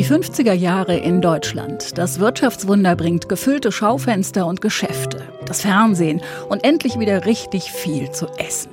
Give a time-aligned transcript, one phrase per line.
[0.00, 1.98] Die 50er Jahre in Deutschland.
[1.98, 8.26] Das Wirtschaftswunder bringt gefüllte Schaufenster und Geschäfte, das Fernsehen und endlich wieder richtig viel zu
[8.38, 8.70] essen.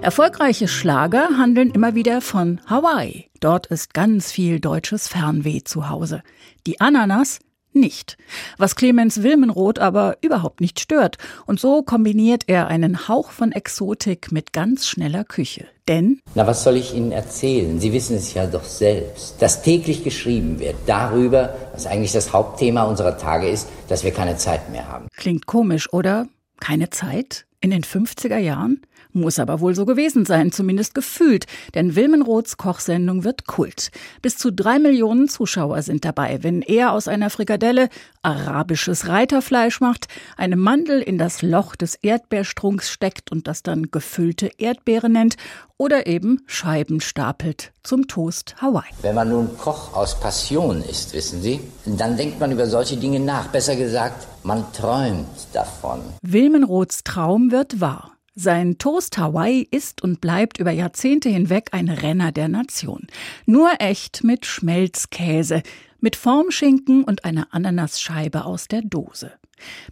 [0.00, 3.28] Erfolgreiche Schlager handeln immer wieder von Hawaii.
[3.40, 6.22] Dort ist ganz viel deutsches Fernweh zu Hause.
[6.66, 7.40] Die Ananas
[7.72, 8.16] nicht.
[8.58, 11.16] Was Clemens Wilmenroth aber überhaupt nicht stört.
[11.46, 15.66] Und so kombiniert er einen Hauch von Exotik mit ganz schneller Küche.
[15.88, 16.20] Denn.
[16.34, 17.80] Na, was soll ich Ihnen erzählen?
[17.80, 22.84] Sie wissen es ja doch selbst, dass täglich geschrieben wird darüber, was eigentlich das Hauptthema
[22.84, 25.08] unserer Tage ist, dass wir keine Zeit mehr haben.
[25.16, 26.28] Klingt komisch, oder?
[26.60, 27.46] Keine Zeit?
[27.62, 28.80] In den 50er Jahren?
[29.12, 33.90] Muss aber wohl so gewesen sein, zumindest gefühlt, denn Wilmenroths Kochsendung wird Kult.
[34.22, 37.90] Bis zu drei Millionen Zuschauer sind dabei, wenn er aus einer Frikadelle
[38.22, 40.06] arabisches Reiterfleisch macht,
[40.38, 45.36] eine Mandel in das Loch des Erdbeerstrunks steckt und das dann gefüllte Erdbeere nennt
[45.80, 48.90] oder eben Scheiben stapelt zum Toast Hawaii.
[49.00, 53.18] Wenn man nun Koch aus Passion ist, wissen Sie, dann denkt man über solche Dinge
[53.18, 53.46] nach.
[53.46, 56.00] Besser gesagt, man träumt davon.
[56.20, 58.12] Wilmenroths Traum wird wahr.
[58.34, 63.06] Sein Toast Hawaii ist und bleibt über Jahrzehnte hinweg ein Renner der Nation.
[63.46, 65.62] Nur echt mit Schmelzkäse,
[65.98, 69.32] mit Formschinken und einer Ananasscheibe aus der Dose.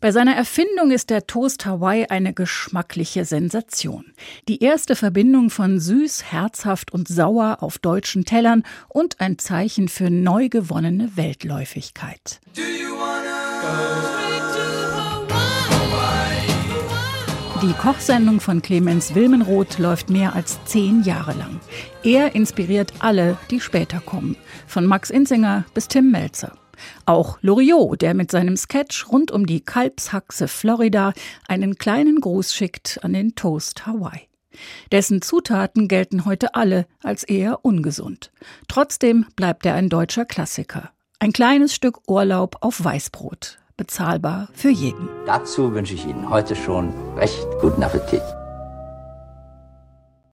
[0.00, 4.12] Bei seiner Erfindung ist der Toast Hawaii eine geschmackliche Sensation.
[4.48, 10.10] Die erste Verbindung von süß, herzhaft und sauer auf deutschen Tellern und ein Zeichen für
[10.10, 12.40] neu gewonnene Weltläufigkeit.
[17.60, 21.58] Die Kochsendung von Clemens Wilmenroth läuft mehr als zehn Jahre lang.
[22.04, 24.36] Er inspiriert alle, die später kommen,
[24.68, 26.52] von Max Insinger bis Tim Melzer.
[27.06, 31.12] Auch Loriot, der mit seinem Sketch rund um die Kalbshaxe Florida
[31.46, 34.28] einen kleinen Gruß schickt an den Toast Hawaii.
[34.92, 38.32] Dessen Zutaten gelten heute alle als eher ungesund.
[38.66, 40.90] Trotzdem bleibt er ein deutscher Klassiker.
[41.20, 45.08] Ein kleines Stück Urlaub auf Weißbrot bezahlbar für jeden.
[45.26, 48.22] Dazu wünsche ich Ihnen heute schon recht guten Appetit.